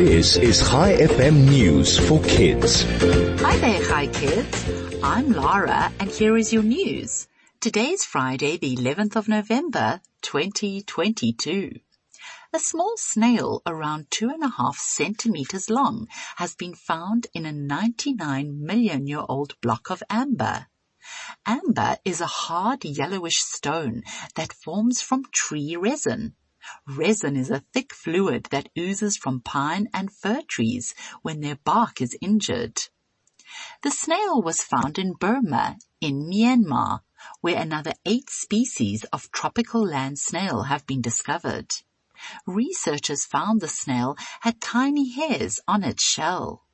This 0.00 0.36
is 0.36 0.66
Chai 0.66 0.96
FM 0.96 1.50
News 1.50 1.98
for 1.98 2.22
Kids. 2.22 2.84
Hi 3.42 3.54
there, 3.58 3.84
Hi 3.92 4.06
Kids. 4.06 4.64
I'm 5.02 5.30
Lara 5.30 5.92
and 6.00 6.10
here 6.10 6.38
is 6.38 6.54
your 6.54 6.62
news. 6.62 7.28
Today's 7.60 8.02
Friday, 8.02 8.56
the 8.56 8.76
11th 8.76 9.16
of 9.16 9.28
November, 9.28 10.00
2022. 10.22 11.80
A 12.54 12.58
small 12.58 12.94
snail 12.96 13.60
around 13.66 14.10
two 14.10 14.30
and 14.30 14.42
a 14.42 14.48
half 14.48 14.78
centimeters 14.78 15.68
long 15.68 16.08
has 16.36 16.54
been 16.54 16.74
found 16.74 17.26
in 17.34 17.44
a 17.44 17.52
99 17.52 18.64
million 18.64 19.06
year 19.06 19.24
old 19.28 19.60
block 19.60 19.90
of 19.90 20.02
amber. 20.08 20.68
Amber 21.44 21.98
is 22.06 22.22
a 22.22 22.26
hard 22.26 22.86
yellowish 22.86 23.40
stone 23.40 24.02
that 24.34 24.54
forms 24.54 25.02
from 25.02 25.24
tree 25.30 25.76
resin. 25.76 26.36
Resin 26.86 27.36
is 27.36 27.50
a 27.50 27.64
thick 27.72 27.94
fluid 27.94 28.48
that 28.50 28.68
oozes 28.78 29.16
from 29.16 29.40
pine 29.40 29.88
and 29.94 30.12
fir 30.12 30.42
trees 30.42 30.94
when 31.22 31.40
their 31.40 31.56
bark 31.56 32.00
is 32.00 32.16
injured. 32.20 32.88
The 33.82 33.90
snail 33.90 34.40
was 34.42 34.62
found 34.62 34.98
in 34.98 35.14
Burma, 35.14 35.78
in 36.00 36.28
Myanmar, 36.28 37.00
where 37.40 37.60
another 37.60 37.92
eight 38.04 38.30
species 38.30 39.04
of 39.12 39.30
tropical 39.32 39.84
land 39.84 40.18
snail 40.18 40.64
have 40.64 40.86
been 40.86 41.00
discovered. 41.00 41.74
Researchers 42.46 43.24
found 43.24 43.60
the 43.60 43.68
snail 43.68 44.16
had 44.40 44.60
tiny 44.60 45.10
hairs 45.10 45.60
on 45.66 45.82
its 45.82 46.02
shell. 46.02 46.64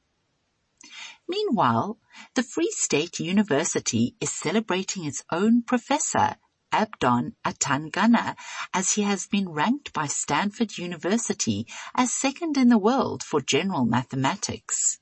Meanwhile, 1.28 1.98
the 2.34 2.42
Free 2.42 2.70
State 2.70 3.18
University 3.18 4.16
is 4.20 4.32
celebrating 4.32 5.04
its 5.04 5.24
own 5.30 5.62
professor 5.62 6.36
Abdon 6.76 7.34
Atangana 7.42 8.36
as 8.74 8.92
he 8.92 9.02
has 9.02 9.26
been 9.26 9.48
ranked 9.48 9.94
by 9.94 10.08
Stanford 10.08 10.76
University 10.76 11.66
as 11.94 12.12
second 12.12 12.58
in 12.58 12.68
the 12.68 12.76
world 12.76 13.22
for 13.22 13.40
general 13.40 13.86
mathematics. 13.86 14.98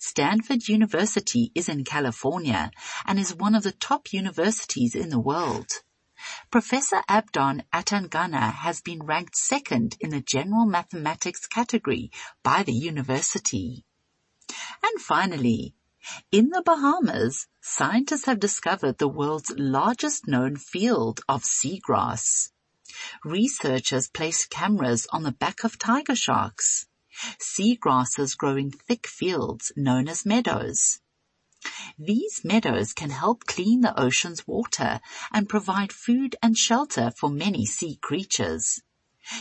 Stanford 0.00 0.66
University 0.66 1.52
is 1.54 1.68
in 1.68 1.84
California 1.84 2.72
and 3.06 3.20
is 3.20 3.32
one 3.32 3.54
of 3.54 3.62
the 3.62 3.70
top 3.70 4.12
universities 4.12 4.96
in 4.96 5.10
the 5.10 5.20
world. 5.20 5.70
Professor 6.50 7.02
Abdon 7.08 7.62
Atangana 7.72 8.52
has 8.52 8.80
been 8.80 9.04
ranked 9.04 9.36
second 9.36 9.96
in 10.00 10.10
the 10.10 10.20
general 10.20 10.66
mathematics 10.66 11.46
category 11.46 12.10
by 12.42 12.64
the 12.64 12.72
university. 12.72 13.84
And 14.82 15.00
finally, 15.00 15.76
in 16.30 16.50
the 16.50 16.62
Bahamas, 16.62 17.46
scientists 17.60 18.26
have 18.26 18.38
discovered 18.38 18.98
the 18.98 19.08
world's 19.08 19.50
largest 19.56 20.28
known 20.28 20.56
field 20.56 21.20
of 21.28 21.42
seagrass. 21.42 22.50
Researchers 23.24 24.08
placed 24.08 24.48
cameras 24.50 25.06
on 25.12 25.22
the 25.22 25.32
back 25.32 25.64
of 25.64 25.78
tiger 25.78 26.14
sharks. 26.14 26.86
Seagrasses 27.40 28.36
grow 28.36 28.56
in 28.56 28.70
thick 28.70 29.06
fields 29.06 29.72
known 29.76 30.08
as 30.08 30.24
meadows. 30.26 31.00
These 31.98 32.42
meadows 32.44 32.92
can 32.92 33.10
help 33.10 33.44
clean 33.46 33.80
the 33.80 33.98
ocean's 34.00 34.46
water 34.46 35.00
and 35.32 35.48
provide 35.48 35.92
food 35.92 36.36
and 36.42 36.56
shelter 36.56 37.10
for 37.10 37.30
many 37.30 37.66
sea 37.66 37.96
creatures. 37.96 38.80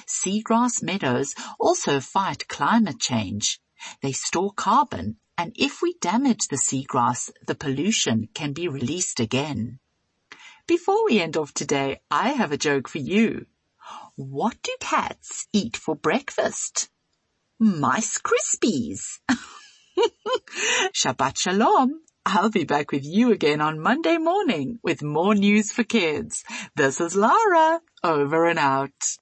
Seagrass 0.08 0.82
meadows 0.82 1.36
also 1.60 2.00
fight 2.00 2.48
climate 2.48 3.00
change. 3.00 3.60
They 4.02 4.14
store 4.14 4.54
carbon 4.54 5.18
and 5.38 5.54
if 5.56 5.82
we 5.82 5.96
damage 6.00 6.48
the 6.48 6.58
seagrass, 6.58 7.30
the 7.46 7.56
pollution 7.56 8.30
can 8.34 8.54
be 8.54 8.68
released 8.68 9.20
again. 9.20 9.80
Before 10.68 11.06
we 11.06 11.20
end 11.20 11.38
off 11.38 11.54
today, 11.54 12.02
I 12.10 12.30
have 12.30 12.52
a 12.52 12.58
joke 12.58 12.88
for 12.88 13.00
you. 13.00 13.46
What 14.16 14.56
do 14.64 14.76
cats 14.80 15.48
eat 15.54 15.78
for 15.78 15.96
breakfast? 15.96 16.90
Mice 17.60 18.20
Krispies. 18.20 19.20
Shabbat 20.94 21.38
Shalom. 21.38 22.02
I'll 22.26 22.50
be 22.50 22.64
back 22.64 22.92
with 22.92 23.06
you 23.06 23.32
again 23.32 23.62
on 23.62 23.80
Monday 23.80 24.18
morning 24.18 24.80
with 24.82 25.04
more 25.04 25.36
news 25.36 25.72
for 25.72 25.84
kids. 25.84 26.44
This 26.76 27.00
is 27.00 27.16
Lara, 27.16 27.82
over 28.04 28.48
and 28.48 28.58
out. 28.58 29.14